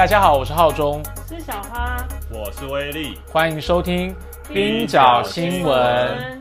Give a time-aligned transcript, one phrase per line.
[0.00, 4.16] 大家好，我是浩中，是小花，我是威力，欢迎收听
[4.48, 6.39] 冰角新闻。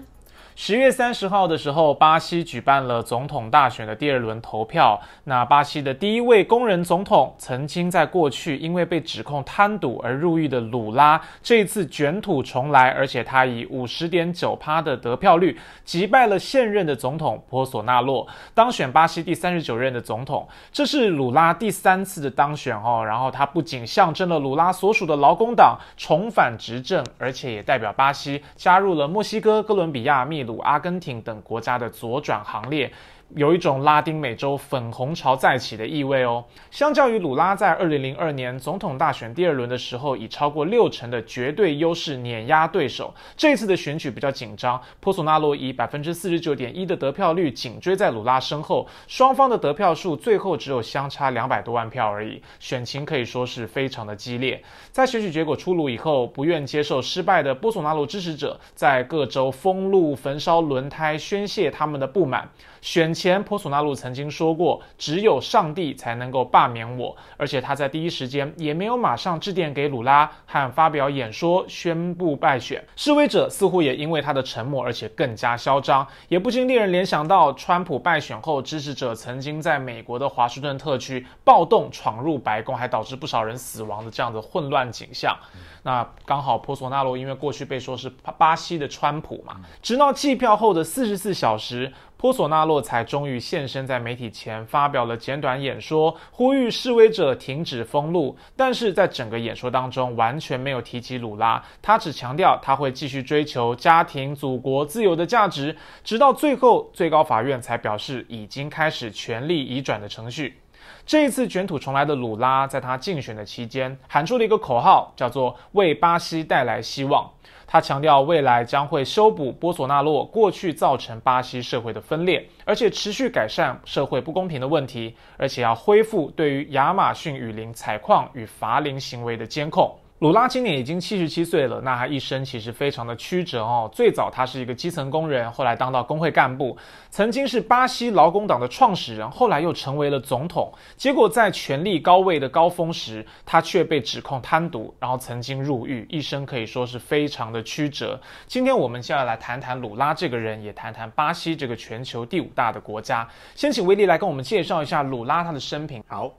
[0.62, 5.00] 十月三十号的时候，巴西举办了总统大选的第二轮投票。
[5.24, 20.46] 那巴西的第一位工人总统，曾经在过去因为被指控贪赌而入狱的鲁拉，这一次卷土重来，而且他以五十点九趴的得票率击败了现任的总统波索纳洛，当选巴西第三十九任的总统。
[20.74, 23.02] 这是鲁拉第三次的当选哦。
[23.08, 30.58] 然后他不仅象征了鲁拉所属的劳工党重返执政，而且也代表巴西加入了墨西哥、哥伦比亚、秘鲁。
[30.60, 32.92] 阿根廷等国家的左转行列。
[33.36, 36.44] 有一种拉丁美洲粉红潮再起的意味哦。
[36.72, 44.82] 相较于鲁拉在二零零二年总统大选第二轮的时候，以超过六成的绝对优势碾压对手，这次的选举比较紧张。
[45.00, 54.62] 波索纳罗以百分之四十九点一的得票率紧追在鲁拉身后，双方的得票数最后只有相差两百多万票而已，选情可以说是非常的激烈。
[54.92, 62.50] 在选举结果出炉以后，不愿接受失败的波索纳罗支持者在各州封路、焚烧轮胎，宣泄他们的不满。
[62.82, 72.84] 选前，波索纳洛曾经说过：“只有上帝才能够罢免我。”而且他在第一时间也没有马上致电给鲁拉和发表演说宣布败选。
[72.96, 85.38] 示威者似乎也因为他的沉默，而且更加嚣张，也不禁令人联想到川普败选后，支持者曾经在美国的华盛顿特区暴动闯入白宫，还导致不少人死亡的这样的混乱景象。
[85.84, 91.92] 那刚好波索纳罗因为过去被说是巴西的川普嘛，直到弃票后的四十四小时。
[92.20, 98.38] 波索纳洛才终于现身在媒体前，发表了简短演说，呼吁示威者停止封路。
[98.58, 110.60] 但是在整个演说当中，完全没有提及鲁拉，他只强调他会继续追求家庭、祖国、自由的价值，直到最后，最高法院才表示已经开始权力移转的程序。
[111.06, 117.30] 这一次卷土重来的鲁拉，在他竞选的期间喊出了一个口号，叫做“为巴西带来希望”。
[117.66, 129.96] 他强调，未来将会修补波索纳洛过去造成巴西社会的分裂，而且持续改善社会不公平的问题，而且要恢复对于亚马逊雨林采矿与伐林行为的监控。
[130.20, 133.90] 鲁拉今年已经七十七岁了，那他一生其实非常的曲折哦。
[133.94, 136.78] 最早他是一个基层工人，后来当到工会干部，
[137.10, 140.70] 曾经是巴西劳工党的创始人，后来又成为了总统。
[140.98, 148.20] 结果在权力高位的高峰时，他却被指控贪渎，然后曾经入狱，一生可以说是非常的曲折。
[148.46, 153.26] 今天我们就要来谈谈鲁拉这个人，也谈谈巴西这个全球第五大的国家。
[153.56, 156.04] 先请威利来跟我们介绍一下鲁拉他的生平。
[156.10, 156.30] 好。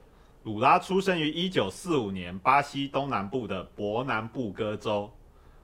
[0.43, 5.11] 鲁拉出生于一九四五年巴西东南部的伯南布哥州。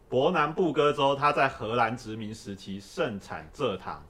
[0.07, 4.05] 伯南布哥州，它在荷兰殖民时期盛产蔗糖，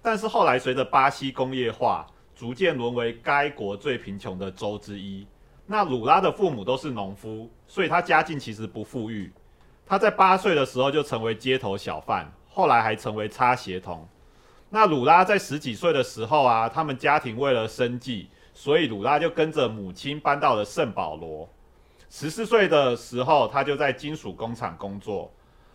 [0.00, 2.06] 但是后来随着巴西工业化，
[2.36, 5.26] 逐渐沦为该国最贫穷的州之一。
[5.66, 9.32] 那鲁拉的父母都是农夫，所以他家境其实不富裕。
[9.84, 14.06] 他在八岁的时候就成为街头小贩，后来还成为擦鞋童。
[14.70, 18.28] 那鲁拉在十几岁的时候啊，他们家庭为了生计。
[18.62, 21.48] 所以鲁拉就跟着母亲搬到了圣保罗。
[22.08, 25.28] 十四岁的时候，他就在金属工厂工作。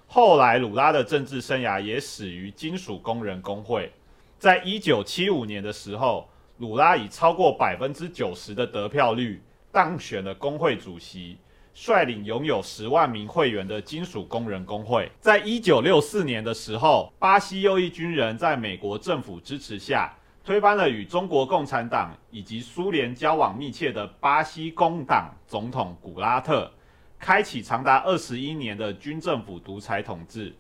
[0.08, 3.92] 后来，鲁拉的政治生涯也始于金属工人工会。
[4.40, 11.36] 在一九七五年的时候，鲁拉以超过百分之九十的得票率当选了工会主席，
[11.74, 15.12] 率领拥有十万名会员的金属工人工会。
[15.20, 20.17] 在一九六四年的时候，巴西右翼军人在美国政府支持下。
[20.48, 26.72] 推翻了与中国共产党以及苏联交往密切的巴西工党总统古拉特，
[27.20, 30.56] 开启长达二十一年的军政府独裁统治。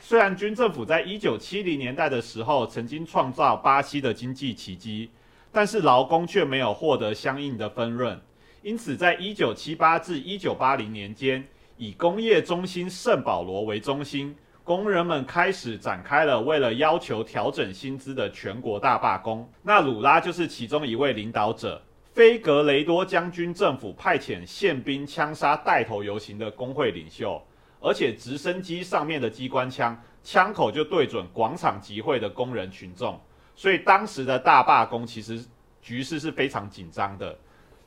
[0.00, 5.10] 虽然军政府在一九七零年代的时候曾经创造巴西的经济奇迹，
[5.52, 8.18] 但是劳工却没有获得相应的分润。
[8.62, 11.46] 因此，在一九七八至一九八零年间，
[11.76, 14.34] 以工业中心圣保罗为中心。
[14.68, 19.50] 工人们开始展开了为了要求调整薪资的全国大罢工。
[19.62, 21.80] 那鲁拉就是其中一位领导者。
[22.12, 27.42] 菲格雷多将军政府派遣宪兵枪杀带头游行的工会领袖，
[27.80, 33.18] 而且直升机上面的机关枪枪口就对准广场集会的工人群众。
[33.56, 35.42] 所以当时的大罢工其实
[35.80, 37.34] 局势是非常紧张的。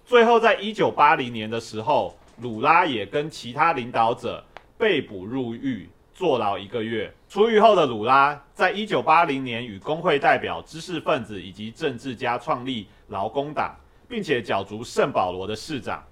[0.03, 4.43] 最后，在一九八零年的时候，鲁拉也跟其他领导者
[4.79, 5.87] 被捕入狱。
[6.21, 13.75] 坐牢一个月，出狱后的鲁拉，在一九八零年与工会代表、知识分子以及政治家创立劳工党，
[14.07, 16.03] 并且角逐圣保罗的市长。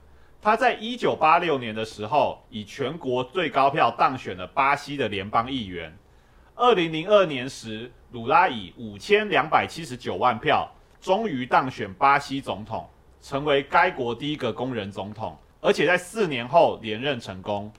[0.41, 5.95] 他在一九八六年的时候，以全国最高票当选了巴西的联邦议员。
[6.55, 10.67] 二零零二年时，鲁拉以五千两百七十九万票，
[10.99, 12.89] 终于当选巴西总统，
[13.21, 15.37] 成为该国第一个工人总统。
[15.61, 17.71] 而且在四年后连任成功。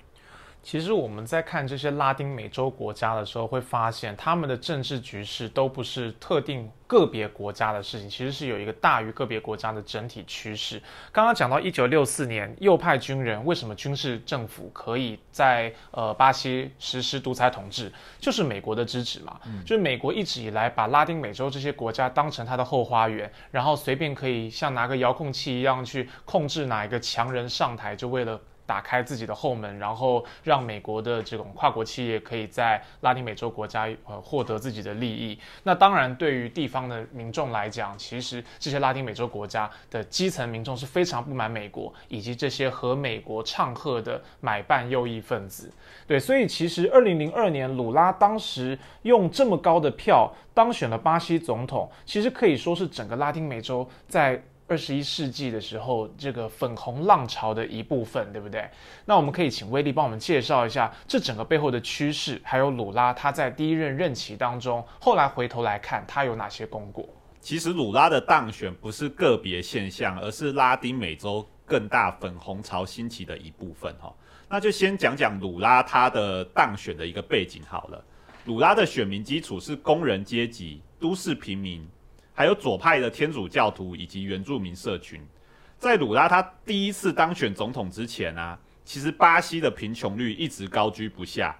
[0.62, 10.80] 其实我们在看这些拉丁美洲国家的时候，会发现他们的政治局势都不是特定个别国家的事情，其实是有一个大于个别国家的整体趋势。
[11.10, 19.40] 刚刚讲到一九六四年，右派军人为什么军事政府可以在呃巴西实施独裁统治，就是美国的支持嘛。
[19.64, 28.38] 就是美国一直以来把拉丁美洲这些国家当成他的后花园，然后随便可以像拿个遥控器一样去控制哪一个强人上台，就为了。
[28.70, 35.36] 打开自己的后门，然后让美国的这种跨国企业可以在拉丁美洲国家呃获得自己的利益。
[35.64, 45.68] 那当然，对于地方的民众来讲，其实这些拉丁美洲国家的基层民众是非常不满美国以及这些和美国唱和的买办右翼分子。
[46.06, 54.40] 对，所以其实二零零二年鲁拉当时用这么高的票当选了巴西总统，其实可以说是整个拉丁美洲在。
[54.70, 58.70] 二十一世纪的时候，这个粉红浪潮的一部分，对不对？
[59.04, 67.04] 那我们可以请威利帮我们介绍一下这整个背后的趋势，还有鲁拉他在第一任任期当中，后来回头来看他有哪些功过。
[67.40, 74.14] 其实鲁拉的当选不是个别现象，而是拉丁美洲更大粉红潮兴起的一部分哈。
[74.48, 78.04] 那就先讲讲鲁拉他的当选的一个背景好了。
[78.44, 81.84] 鲁拉的选民基础是工人阶级、都市平民。
[82.40, 85.20] 还有左派的天主教徒以及原住民社群，
[85.78, 91.54] 在鲁拉他第一次当选总统之前啊，其实巴西的贫穷率一直高居不下，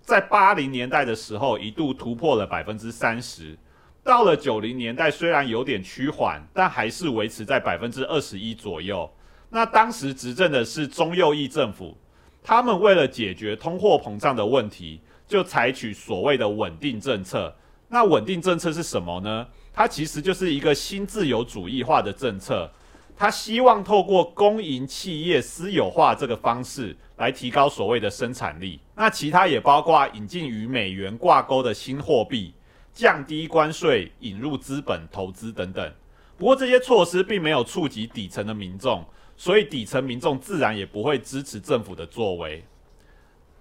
[0.00, 3.54] 在八零年代的时候一度突破了百分之三十，
[4.02, 9.06] 到了九零年代虽然有点趋缓，但还是维持在百分之二十一左右。
[9.50, 11.94] 那当时执政的是中右翼政府，
[12.42, 17.54] 他们为了解决通货膨胀的问题，就采取所谓的稳定政策。
[17.88, 19.46] 那稳定政策是什么呢？
[19.74, 22.70] 它其实就是一个新自由主义化的政策，
[23.16, 28.78] 它希望透过公营企业私有化这个方式来提高所谓的生产力。
[28.94, 32.54] 那其他也包括引进与美元挂钩的新货币、
[32.92, 35.92] 降低关税、引入资本投资等等。
[36.38, 39.04] 不过这些措施并没有触及底层的民众，
[39.36, 42.64] 所以底层民众自然也不会支持政府的作为。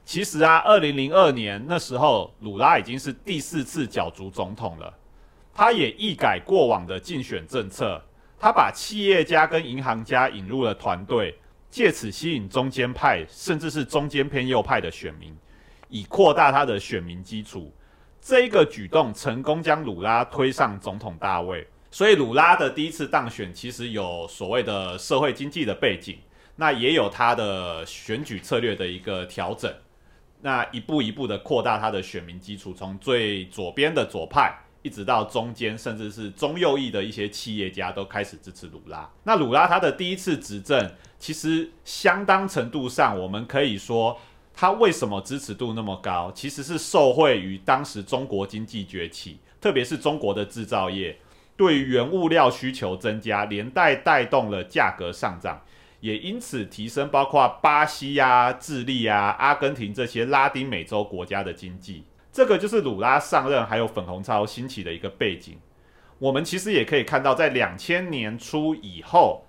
[0.05, 4.93] 其实啊，二零零二年那时候，鲁拉已经是第四次角逐总统了。
[5.53, 8.01] 他也一改过往的竞选政策，
[8.39, 11.37] 他把企业家跟银行家引入了团队，
[11.69, 15.37] 借此吸引中间派甚至是中间偏右派的选民，
[15.89, 17.71] 以扩大他的选民基础。
[18.19, 21.67] 这一个举动成功将鲁拉推上总统大位。
[21.91, 26.17] 所以鲁拉的第一次当选其实有所谓的社会经济的背景，
[26.55, 29.71] 那也有他的选举策略的一个调整，
[30.41, 34.57] 那一步一步的扩大他的选民基础，从最左边的左派。
[34.83, 39.09] 一直到中间，甚至是中右翼的一些企业家都开始支持鲁拉。
[39.23, 44.19] 那鲁拉他的第一次执政，其实相当程度上，我们可以说
[44.53, 51.17] 他为什么支持度那么高，其实是受惠于当时中国经济崛起，特别是中国的制造业
[51.55, 55.61] 对于原物料需求增加，连带带动了价格上涨，
[56.01, 62.03] 也因此提升包括巴西呀、智利啊、阿根廷这些拉丁美洲国家的经济。
[62.33, 65.59] 这个就是鲁拉上任，还有粉红潮兴起的一个背景。
[66.17, 69.45] 我们其实也可以看到，在两千年初以后，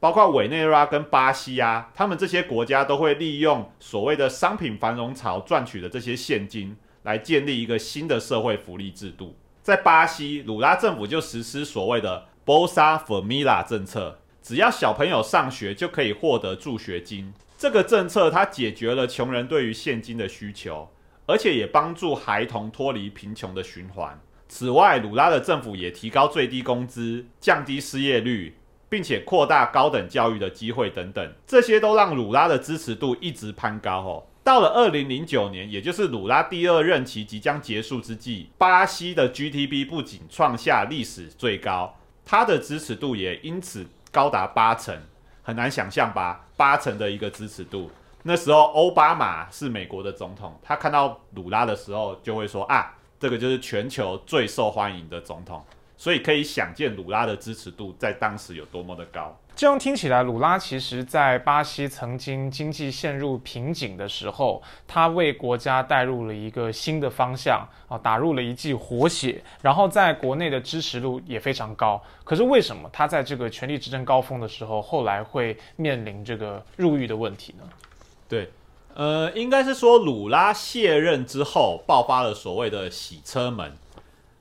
[0.00, 9.36] 包括委内瑞拉跟巴西啊，他们这些国家都会利用所谓的商品繁荣潮赚取的这些现金，来建立一个新的社会福利制度。
[9.62, 17.32] 在巴西，鲁拉政府就实施所谓的 Bolsa Família 政策，只要小朋友上学就可以获得助学金。
[17.56, 20.90] 这个政策它解决了穷人对于现金的需求。
[21.26, 24.20] 而且也帮助孩童脱离贫穷的循环。
[24.48, 28.56] 此外，鲁拉的政府也提高最低工资、降低失业率，
[28.88, 34.00] 并且扩大高等教育的机会等等，这些都让鲁拉的支持度一直攀高。
[34.00, 44.96] 哦，到了二零零九年，也就是鲁拉第二任期即将结束之际，巴西的 GDP 不仅创下历史最高，他的支持度也因此高达八成。
[45.42, 46.46] 很难想象吧？
[46.56, 47.90] 八成的一个支持度。
[48.26, 55.62] 那时候奥巴马是美国的总统，他看到鲁拉的时候就会说啊，这个就是全球最受欢迎的总统，
[55.98, 59.38] 所以可以想见鲁拉的支持度在当时有多么的高。
[59.54, 72.02] 这样听起来，鲁拉其实在巴西曾经经济陷入瓶颈的时候，他为国家带入了一个新的方向啊，打入了一剂活血，然后在国内的支持度也非常高。
[72.24, 77.68] 可是为什么他在这个权力执政高峰的时候，后来会面临这个入狱的问题呢？
[78.34, 78.50] 对，
[78.94, 83.76] 呃，应该是说鲁拉卸任之后爆发了所谓的洗车门。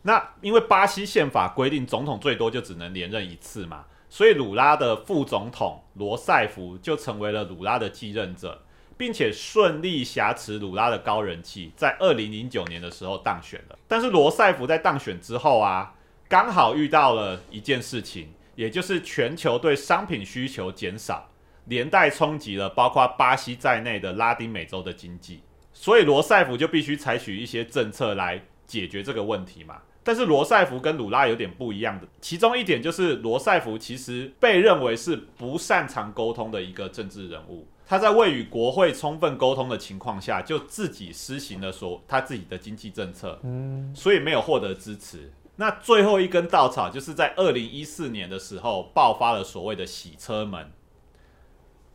[0.02, 8.64] 那因为巴西宪法规定总统最多就只能连任一次嘛，所以鲁拉的副总统罗塞夫就成为了鲁拉的继任者，
[8.98, 13.78] 并且顺利挟持鲁拉的高人气，在二零零九年的时候当选了。
[13.88, 15.94] 但是罗塞夫在当选之后啊，
[16.28, 21.30] 刚好遇到了一件事情，也就是全球对商品需求减少，
[21.66, 25.42] 连带冲击了包括巴西在内的拉丁美洲的经济，
[25.72, 29.82] 所以罗塞夫就必须采取一些政策来解决这个问题嘛。
[30.06, 37.66] 但是罗塞夫跟鲁拉有点不一样的，其中一点就是罗塞夫其实被认为是不擅长沟通的一个政治人物。
[37.86, 45.32] 他在未与国会充分沟通的情况下，就自己施行了说他自己的经济政策，嗯，所以没有获得支持。
[45.56, 50.70] 那最后一根稻草就是在二零一四年的时候爆发了所谓的洗车门。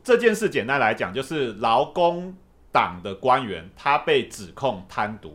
[0.09, 2.35] 这件事简单来讲，就是劳工
[2.73, 5.33] 党的官员他被指控贪渎。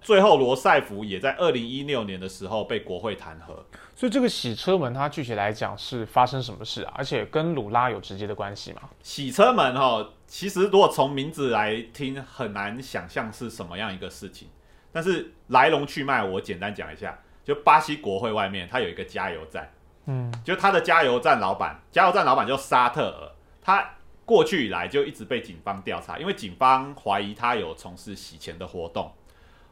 [0.00, 3.48] 最后，罗塞福也在二零一六年的时候被国会弹劾。
[3.96, 6.92] 所以，这个洗车门，它具体来讲是发生什么事啊？
[6.96, 8.82] 而且跟鲁拉有直接的关系吗？
[9.02, 14.46] 洗车门哈，其实如果从名字来听，很难想象是什么样一个事情。
[14.92, 17.18] 但是来龙去脉，我简单讲一下。
[17.42, 19.72] 就巴西国会外面，它有一个加油站，
[20.06, 23.30] 嗯，就它的加油站老板，加油站老板叫沙特尔，
[23.66, 23.84] 他
[24.24, 29.12] 过去以来就一直被警方调查，因为警方怀疑他有从事洗钱的活动。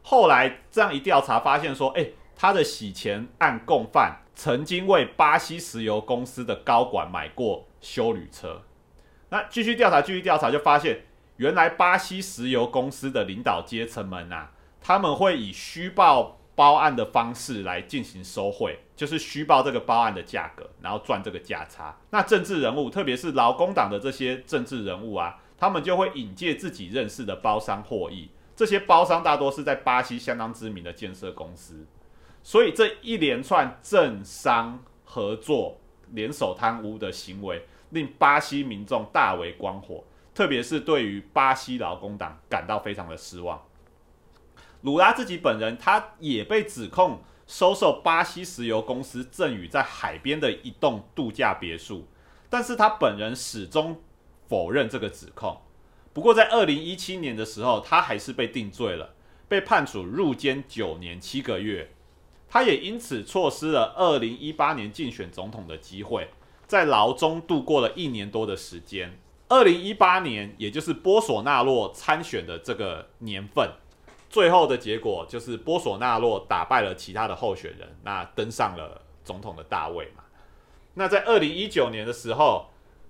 [0.01, 8.63] 后来这样一调查，发现说，哎，他的洗钱案共犯曾经为巴西石油公司的高管买过修旅车。
[9.29, 11.05] 那继续调查，继续调查，就发现
[11.37, 14.49] 原来巴西石油公司的领导阶层们呐，
[14.81, 21.95] 他们会以虚报包案的方式来进行收贿，就是虚报这个包案的价格，然后赚这个价差。
[22.09, 28.29] 那政治人物，特别是劳工党的这些政治人物啊，他们就会引介自己认识的包商获益。
[28.55, 31.85] 这些包商大多是在巴西相当知名的建设公司，
[32.41, 35.77] 所以这一连串政商合作、
[36.11, 40.01] 联手贪污的行为，令巴西民众大为光火，
[40.33, 43.61] 特别是对于巴西劳工党感到非常的失望。
[44.85, 52.05] 鲁拉自己本人，他也被指控收受巴西石油公司赠予在海边的一栋度假别墅，
[52.51, 53.99] 但是他本人始终
[54.47, 55.59] 否认这个指控。
[56.13, 59.15] 不过，在二零一七年的时候，他还是被定罪了，
[59.47, 61.91] 被判处入监九年七个月。
[62.47, 66.29] 他也因此错失了二零一八年竞选总统的机会，
[66.67, 69.17] 在牢中度过了一年多的时间。
[69.49, 73.71] 二零一八年，也就是波索纳洛参选的这个年份，
[74.35, 80.23] 最后的结果就是波索纳洛打败了其他的候选人，那登上了总统的大位嘛。
[80.93, 82.65] 那在二零一九年的时候。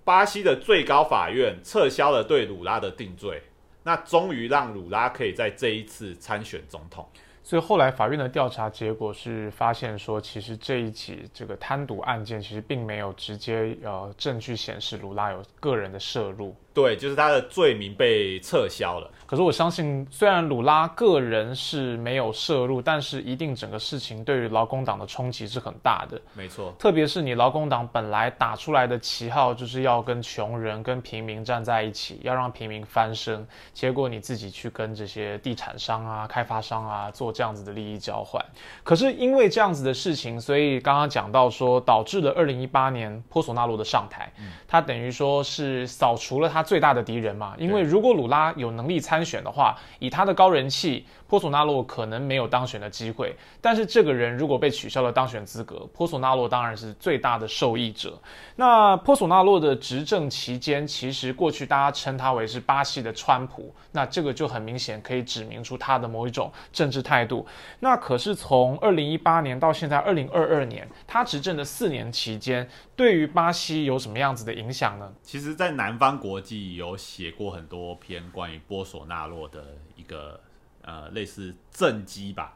[0.05, 3.41] 巴西的最高法院撤销了对鲁拉的定罪，
[3.81, 7.09] 那终于让鲁拉可以在这一次参选总统。
[7.43, 16.55] 所以后来法院的调查结果是发现说，其实这一起这个贪渎案件其实并没有直接呃证据显示鲁拉有个人的涉入。
[16.75, 19.09] 对，就是他的罪名被撤销了。
[19.25, 26.21] 可是我相信，虽然鲁拉个人是没有涉入，但是一定整个事情对于劳工党的冲击是很大的。
[26.33, 38.43] 没错，特别是你劳工党本来打出来的旗号就是要跟穷人、跟平民站在一起，要让平民翻身，结果你自己去跟这些地产商啊、开发商啊做这样子的利益交换。
[38.83, 44.29] 可是因为这样子的事情，所以刚刚讲到说，导致了二零一八年波索纳罗的上台，
[44.67, 46.64] 他等于说是扫除了他。
[46.65, 53.35] 最大的敌人嘛，因为如果鲁拉有能力参选的话，以他的高人气，波索纳洛可能没有当选的机会。
[53.61, 58.19] 但是这个人如果被取消了当选资格，波索纳洛当然是最大的受益者。
[58.55, 67.45] 那波索纳洛的执政期间，其实过去大家称他为是巴西的川普，那这个就很明显可以指明出他的某一种政治态度。
[67.79, 75.11] 那可是从二零一八年到现在二零二二年，他执政的四年期间，对于巴西有什么样子的影响呢？
[75.21, 76.54] 其实，在南方国际。
[76.75, 80.39] 有写过很多篇关于波索纳洛的一个
[80.81, 82.55] 呃类似政绩吧，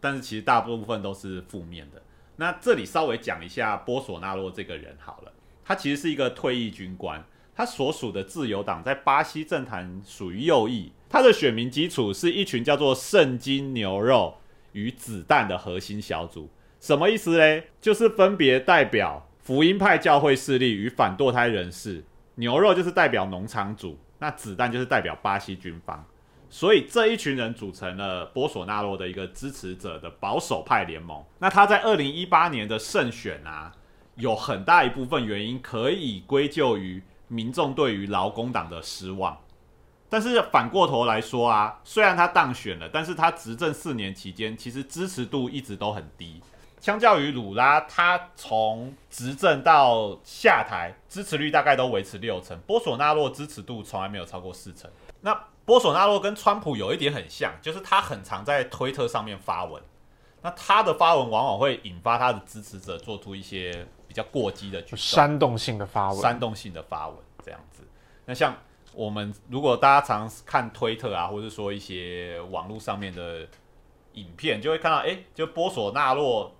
[0.00, 2.02] 但是其实大部分都是负面的。
[2.36, 5.32] 那这里稍微讲一下波索纳洛这个人好了，
[5.64, 7.24] 他其实是一个退役军官，
[7.54, 14.38] 他所属的自由党在巴西政坛属于右翼，他的选民基础是一群叫做圣经牛肉
[14.72, 16.48] 与子弹的核心小组，
[16.80, 17.70] 什么意思嘞？
[17.80, 22.04] 就是分别代表福音派教会势力与反堕胎人士。
[22.38, 26.04] 牛肉就是代表农场主，那子弹就是代表巴西军方，
[26.48, 31.20] 所以这一群人组成了波索纳洛的一个支持者的保守派联盟。
[31.40, 33.72] 那他在二零一八年的胜选啊，
[34.14, 39.36] 有很大一部分原因可以归咎于民众对于劳工党的失望。
[40.08, 46.40] 但是反过头来说啊，虽然他当选了，但是他执政四年期间其实支持度一直都很低。
[46.80, 52.58] 相较于鲁拉，他从执政到下台，支持率大概都维持六成。
[52.60, 54.90] 波索纳洛支持度从来没有超过四成。
[55.20, 59.82] 那波索纳洛跟川普有一点很像，就是他很常在推特上面发文。
[60.40, 67.82] 那他的发文往往会引发他的支持者做出一些比较过激的举动，煽动性的发文，煽动性的发文这样子。
[68.24, 68.54] 那像
[68.94, 73.46] 我们如果大家常看推特啊，或者说一些网络上面的
[74.12, 76.54] 影片，就会看到，哎，就波索纳洛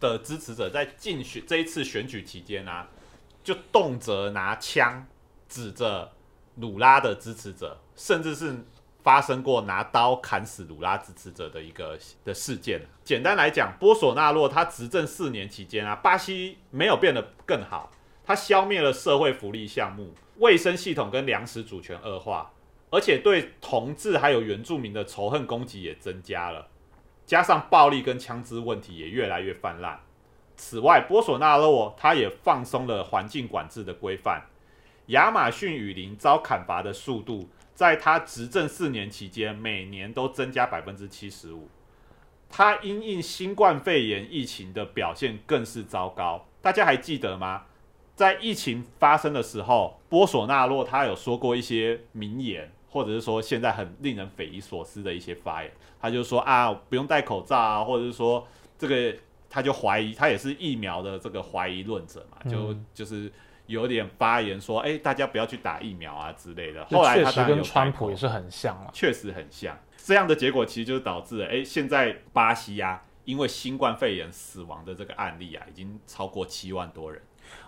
[0.00, 2.88] 的支持者在竞选这一次选举期间啊，
[3.44, 5.06] 就动辄拿枪
[5.48, 6.10] 指着
[6.56, 8.64] 鲁拉的支持者，甚至是。
[9.02, 12.82] 发生过拿刀砍死鲁拉支持者的一个的事件。
[13.02, 17.90] 简单来讲，波索纳洛他执政四年期间啊，巴西没有变得更好，
[18.26, 22.52] 他消灭了社会福利项目、卫生系统跟粮食主权恶化，
[22.90, 26.68] 而且对同志还有原住民的仇恨攻击也增加了，
[27.30, 30.00] 加上暴力跟枪支问题也越来越泛滥。
[30.56, 34.42] 此外，波索纳洛他也放松了环境管制的规范，
[35.06, 37.48] 亚马逊雨林遭砍伐的速度。
[37.72, 41.68] 在他执政四年期间，每年都增加百分之七十五。
[42.48, 46.48] 他因应新冠肺炎疫情的表现更是糟糕。
[46.60, 47.62] 大家还记得吗？
[48.16, 55.72] 在疫情发生的时候，波索纳洛他有说过一些名言，或者是说现在很令人匪夷所思的一些发言。
[56.00, 58.46] 他就说啊，不用戴口罩啊，或者是说
[58.78, 59.16] 这个，
[59.48, 63.32] 他就怀疑他也是疫苗的这个怀疑论者嘛，就就是。
[63.66, 66.84] 有点发言说，哎，大家不要去打疫苗啊之类的。
[66.86, 69.78] 后来他跟川普也是很像啊，确实很像。
[69.96, 77.22] 这样的结果其实就是导致，哎，现在巴西呀，因为新冠肺炎死亡的这个案例啊，已经超过七万多人。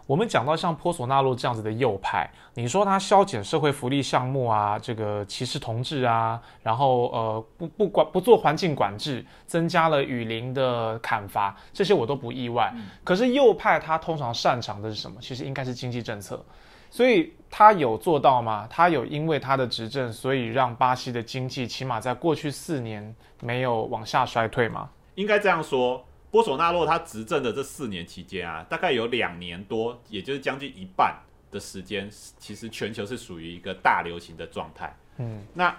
[0.07, 12.73] 我们讲到像波索纳洛这样子的右派，你说他削减社会福利项目啊，这个歧视同志啊，然后呃不不管不做环境管制，增加了雨林的砍伐，这些我都不意外。
[13.05, 15.19] 可是右派他通常擅长的是什么？
[15.21, 16.45] 其实应该是经济政策，
[16.91, 18.67] 所以他有做到吗？
[18.69, 24.91] 他有因为他的执政，所以让巴西的经济起码在过去四年没有往下衰退吗？
[25.15, 26.05] 应该这样说。
[26.33, 31.15] 波索纳洛他执政的这四年期间啊，大概有两年多，也就是将近一半
[31.51, 34.97] 的时间，其实全球是属于一个大流行的状态。
[35.19, 35.77] 嗯，那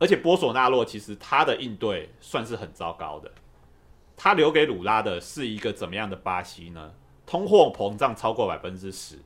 [0.00, 3.30] 而且波索纳洛其实他的应对算是很糟糕的，
[4.16, 6.92] 他留给鲁拉的是一个怎么样的巴西呢？
[7.24, 9.20] 通货膨胀超过百分之十，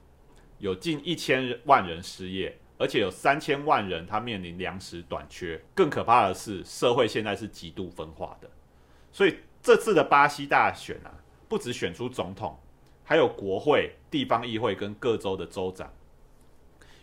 [0.59, 5.59] 有近一千万人失业，而且有三千万人他面临粮食短缺。
[5.75, 8.51] 更可怕的是，社会现在是极度分化的，
[9.11, 9.35] 所以。
[9.65, 11.11] 这次的巴西大选啊，
[11.49, 12.55] 不止选出总统，
[13.03, 15.91] 还有国会、地方议会跟各州的州长。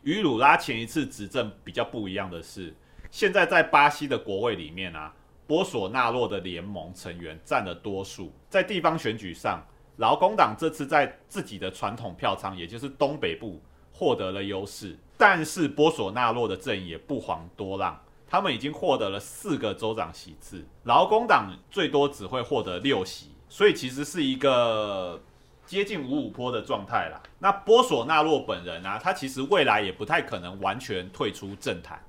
[0.03, 2.71] 与鲁拉前一次执政比较不一样的是，
[3.09, 5.11] 现在在巴西的国会里面啊，
[5.47, 8.31] 波索纳洛的联盟成员占了多数。
[8.47, 9.65] 在地方选举上，
[9.97, 13.59] 劳工党这次在自己的传统票仓，也就是东北部
[13.91, 17.99] 获得了优势，但是波索纳洛的阵营也不遑多让。
[18.31, 25.21] 他们已经获得了四个州长席次，劳工党最多只会获得六席，所以其实是一个
[25.65, 27.21] 接近五五坡的状态啦。
[27.39, 32.01] 那波索纳洛本人啊，他其实未来也不太可能完全退出政坛，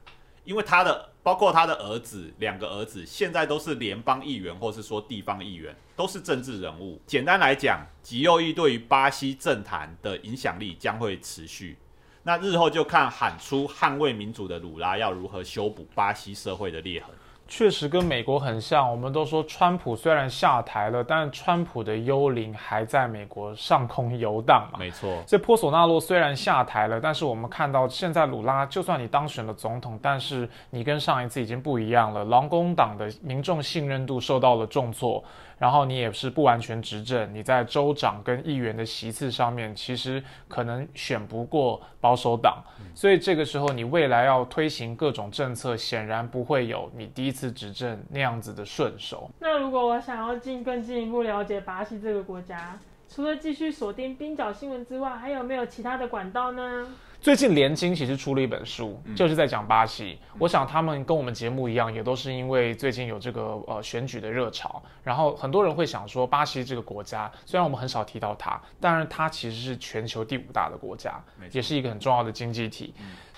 [0.45, 7.03] 因为他的包括他的儿子两个儿子，现在都是联邦议员或是说地方议员，都是政治人物。
[7.05, 11.77] 简单来讲，极右翼对于巴西政坛的影响力将会持续。
[12.23, 17.11] 那日后就看喊出捍卫民主的鲁拉要如何修补巴西社会的裂痕。
[17.49, 24.79] 确实跟美国很像，我们都说川普虽然下台了，但川普的幽灵还在美国上空游荡嘛。
[24.79, 25.23] 没错。
[25.27, 32.25] 这波索纳洛虽然下台了，但是我们看到现在鲁拉，就算你当选了总统，但是你跟上一次已经不一样了。
[32.25, 35.23] 劳工党的民众信任度受到了重挫。
[35.63, 42.61] 然后你也是不完全执政，你在州长跟议员的席次上面，其实可能选不过保守党，
[42.97, 49.31] 所以这个时候你未来要推行各种政策，显然不会有你第一次执政那样子的顺手。
[49.39, 52.77] 那如果我想要进更进一步了解巴西这个国家，
[53.09, 56.89] 除了继续锁定冰角新闻之外，还有没有其他的管道呢？
[57.23, 60.19] 最近联经其实出了一本书，就是在讲巴西。
[60.41, 72.93] 我想他们跟我们节目一样，也都是因为最近有这个呃选举的热潮，然后很多人会想说，巴西这个国家虽然我们很少提到它，但是它其实是全球第五大的国家，也是一个很重要的经济体。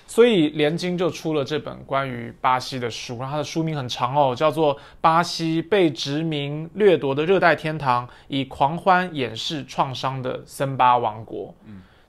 [0.07, 11.49] 所以联经就出了这本关于巴西的书，然后它的书名很长哦，叫做《巴西被殖民掠夺的热带天堂：以狂欢掩饰创伤的森巴王国》。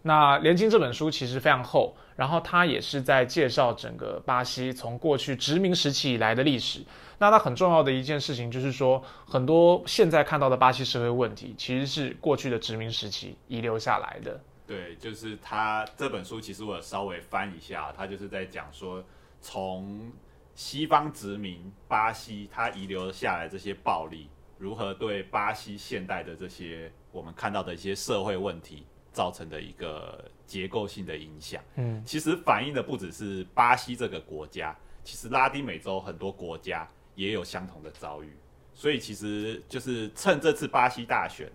[0.06, 6.80] 那《连经》这本书其实非常厚，然后它也是在介绍整个巴西从过去殖民时期以来的历史。
[7.18, 14.40] 那它很重要的一件事情就是说，很多现在看到的巴西社会问题，其实是过去的殖民时期遗留下来的。
[14.64, 19.02] 对，就是他这本书，其实我稍微翻一下，他就是在讲说，
[19.40, 20.12] 从
[20.54, 28.86] 西方殖民巴西，它遗留下来这些暴力，如何对巴西现代的这些我们看到的一些社会问题
[29.16, 31.62] 造成的一个结构性的影响。
[31.76, 38.36] 嗯，其实反映的不只是巴西这个国家，其实拉丁美洲很多国家也有相同的遭遇。
[38.74, 41.50] 所以其实就是趁这次巴西大选。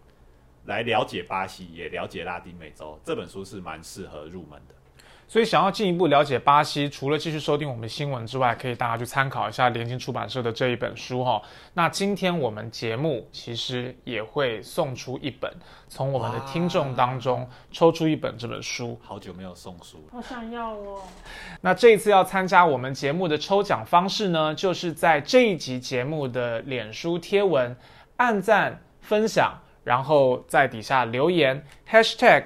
[0.66, 4.76] 来了解巴西，也了解拉丁美洲，这本书是蛮适合入门的。
[5.32, 11.42] 所以，想要进一步了解巴西，除了继续收听我们的新闻之外，可以大家去参考一下联经出版社的这一本书哈。
[11.74, 15.50] 那今天我们节目其实也会送出一本，
[15.88, 19.00] 从我们的听众当中抽出一本这本书。
[19.02, 21.00] 好久没有送书，好想要哦。
[21.62, 27.74] 那这一次要参加我们节目的抽奖方式呢，就是在这一集节目的脸书贴文
[28.18, 29.54] 按赞分享。
[29.84, 32.44] 然后在底下留言，#hashtag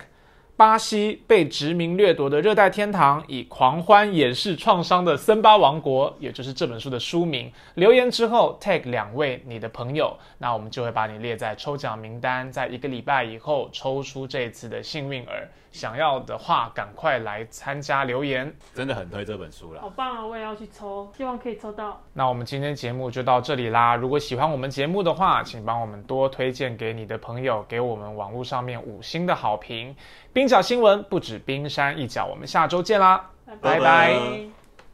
[0.57, 7.51] 巴西被殖民掠夺的热带天堂，以狂欢掩饰创伤的森巴王国，也就是这本书的书名。
[7.73, 15.45] 留言之后 tag 两位你的朋友，那我们就会把你列在抽奖名单，在一个礼拜以后抽出这次的幸运儿。
[15.75, 19.81] 想要的话，赶快来参加留言，真的很推这本书了。
[19.81, 20.25] 好棒啊！
[20.25, 22.01] 我也要去抽，希望可以抽到。
[22.13, 23.93] 那我们今天节目就到这里啦。
[23.93, 29.93] 如果喜欢我们节目的话，请帮我们多推荐给你的朋友，给我们网络上面五星的好评。
[30.31, 33.29] 冰角新闻不止冰山一角，我们下周见啦，
[33.61, 34.64] 拜拜。